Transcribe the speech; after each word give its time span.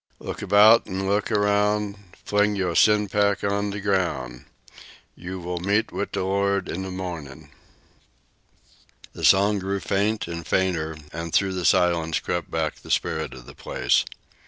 Look 0.17 0.41
about 0.41 0.87
an' 0.87 1.07
look 1.07 1.29
aroun' 1.31 1.95
Fling 2.25 2.55
yo' 2.55 2.73
sin 2.73 3.07
pack 3.07 3.43
on 3.43 3.69
d' 3.69 3.79
groun' 3.79 4.47
(Yo' 5.15 5.37
will 5.37 5.59
meet 5.59 5.91
wid 5.91 6.11
d' 6.11 6.17
Lord 6.21 6.67
in 6.67 6.81
d' 6.81 6.89
mornin'!)." 6.89 7.51
The 9.13 9.23
song 9.23 9.59
grew 9.59 9.79
faint 9.79 10.27
and 10.27 10.43
fainter, 10.43 10.97
and 11.13 11.31
through 11.31 11.53
the 11.53 11.65
silence 11.65 12.19
crept 12.19 12.49
back 12.49 12.77
the 12.77 12.89
spirit 12.89 13.35
of 13.35 13.45
the 13.45 13.53
place. 13.53 14.03